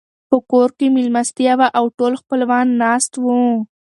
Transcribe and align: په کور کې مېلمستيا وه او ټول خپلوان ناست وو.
په 0.29 0.37
کور 0.51 0.69
کې 0.77 0.87
مېلمستيا 0.95 1.53
وه 1.59 1.67
او 1.77 1.85
ټول 1.97 2.13
خپلوان 2.21 2.67
ناست 2.83 3.11
وو. 3.23 3.41